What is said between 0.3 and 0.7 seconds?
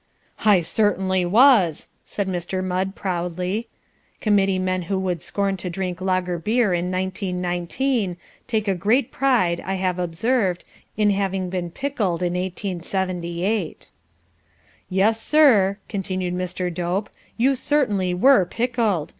"I